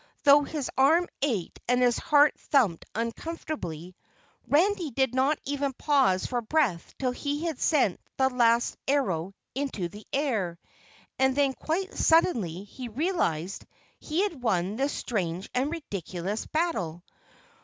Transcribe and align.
Though 0.23 0.41
his 0.41 0.67
arm 0.79 1.07
ached 1.21 1.59
and 1.67 1.79
his 1.79 1.99
heart 1.99 2.33
thumped 2.39 2.85
uncomfortably, 2.95 3.95
Randy 4.47 4.89
did 4.89 5.13
not 5.13 5.37
even 5.45 5.73
pause 5.73 6.25
for 6.25 6.41
breath 6.41 6.91
till 6.97 7.11
he 7.11 7.45
had 7.45 7.59
sent 7.61 7.99
the 8.17 8.27
last 8.27 8.77
arrow 8.87 9.35
into 9.53 9.89
the 9.89 10.07
air, 10.11 10.57
and 11.19 11.35
then 11.35 11.53
quite 11.53 11.93
suddenly 11.93 12.63
he 12.63 12.87
realized 12.89 13.67
he 13.99 14.23
had 14.23 14.41
won 14.41 14.75
this 14.75 14.91
strange 14.91 15.47
and 15.53 15.69
ridiculous 15.71 16.47
battle. 16.47 17.03